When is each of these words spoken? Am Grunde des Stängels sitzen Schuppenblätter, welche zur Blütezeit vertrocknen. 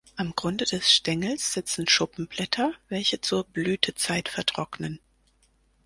Am 0.15 0.33
Grunde 0.35 0.65
des 0.65 0.91
Stängels 0.91 1.53
sitzen 1.53 1.87
Schuppenblätter, 1.87 2.73
welche 2.89 3.21
zur 3.21 3.43
Blütezeit 3.43 4.29
vertrocknen. 4.29 4.99